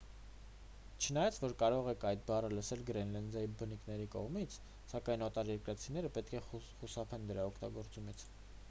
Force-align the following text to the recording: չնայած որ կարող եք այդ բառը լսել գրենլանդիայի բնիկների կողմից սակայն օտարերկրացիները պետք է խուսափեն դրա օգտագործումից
չնայած 1.07 1.35
որ 1.43 1.51
կարող 1.63 1.89
եք 1.91 2.05
այդ 2.11 2.23
բառը 2.31 2.49
լսել 2.53 2.81
գրենլանդիայի 2.87 3.51
բնիկների 3.61 4.09
կողմից 4.17 4.57
սակայն 4.95 5.29
օտարերկրացիները 5.29 6.13
պետք 6.19 6.37
է 6.41 6.45
խուսափեն 6.51 7.31
դրա 7.33 7.47
օգտագործումից 7.55 8.29